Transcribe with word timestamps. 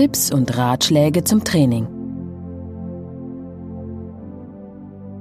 Tipps 0.00 0.32
und 0.32 0.56
Ratschläge 0.56 1.24
zum 1.24 1.44
Training. 1.44 1.86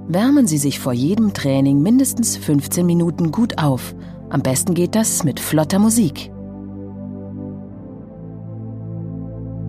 Wärmen 0.07 0.47
Sie 0.47 0.57
sich 0.57 0.79
vor 0.79 0.93
jedem 0.93 1.33
Training 1.33 1.81
mindestens 1.81 2.38
15 2.38 2.86
Minuten 2.86 3.34
gut 3.34 3.61
auf. 3.61 3.93
Am 4.29 4.41
besten 4.41 4.75
geht 4.75 4.95
das 4.95 5.25
mit 5.25 5.41
flotter 5.41 5.79
Musik. 5.79 6.31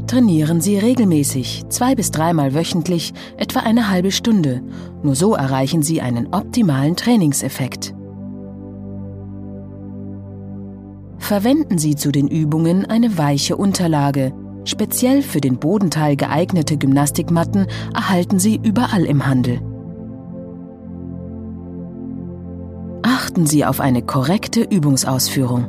Trainieren 0.07 0.61
Sie 0.61 0.79
regelmäßig, 0.79 1.65
zwei 1.71 1.97
bis 1.97 2.13
dreimal 2.13 2.55
wöchentlich, 2.55 3.13
etwa 3.37 3.59
eine 3.59 3.91
halbe 3.91 4.13
Stunde. 4.13 4.63
Nur 5.03 5.17
so 5.17 5.35
erreichen 5.35 5.83
Sie 5.83 6.01
einen 6.01 6.29
optimalen 6.33 6.95
Trainingseffekt. 6.95 7.97
Verwenden 11.19 11.79
Sie 11.79 11.97
zu 11.97 12.13
den 12.13 12.29
Übungen 12.29 12.87
eine 12.87 13.19
weiche 13.19 13.56
Unterlage. 13.56 14.33
Speziell 14.64 15.23
für 15.23 15.41
den 15.41 15.59
Bodenteil 15.59 16.16
geeignete 16.16 16.77
Gymnastikmatten 16.77 17.66
erhalten 17.95 18.38
Sie 18.38 18.60
überall 18.62 19.05
im 19.05 19.27
Handel. 19.27 19.60
Achten 23.02 23.46
Sie 23.46 23.64
auf 23.64 23.80
eine 23.80 24.02
korrekte 24.02 24.60
Übungsausführung. 24.62 25.66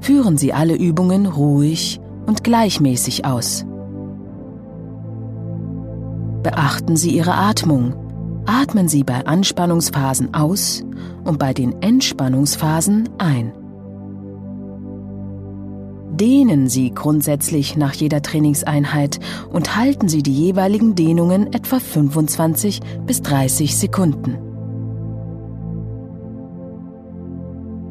Führen 0.00 0.36
Sie 0.36 0.52
alle 0.52 0.74
Übungen 0.76 1.26
ruhig 1.26 2.00
und 2.26 2.44
gleichmäßig 2.44 3.24
aus. 3.24 3.64
Beachten 6.42 6.96
Sie 6.96 7.16
Ihre 7.16 7.34
Atmung. 7.34 7.94
Atmen 8.46 8.88
Sie 8.88 9.02
bei 9.04 9.24
Anspannungsphasen 9.24 10.34
aus 10.34 10.84
und 11.24 11.38
bei 11.38 11.54
den 11.54 11.80
Entspannungsphasen 11.80 13.08
ein. 13.18 13.52
Dehnen 16.20 16.68
Sie 16.68 16.94
grundsätzlich 16.94 17.76
nach 17.76 17.92
jeder 17.92 18.22
Trainingseinheit 18.22 19.18
und 19.52 19.76
halten 19.76 20.06
Sie 20.06 20.22
die 20.22 20.32
jeweiligen 20.32 20.94
Dehnungen 20.94 21.52
etwa 21.52 21.80
25 21.80 22.78
bis 23.04 23.20
30 23.22 23.76
Sekunden. 23.76 24.38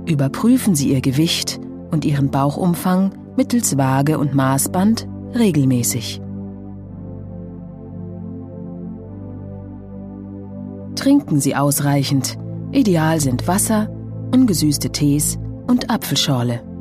Überprüfen 0.05 0.73
Sie 0.73 0.93
Ihr 0.93 1.01
Gewicht 1.01 1.59
und 1.91 2.05
ihren 2.05 2.31
Bauchumfang 2.31 3.13
mittels 3.35 3.77
Waage 3.77 4.17
und 4.17 4.33
Maßband 4.33 5.05
regelmäßig. 5.35 6.21
Trinken 10.95 11.41
Sie 11.41 11.57
ausreichend. 11.57 12.37
Ideal 12.71 13.19
sind 13.19 13.49
Wasser, 13.49 13.89
ungesüßte 14.31 14.91
Tees 14.91 15.37
und 15.67 15.89
Apfelschorle. 15.89 16.72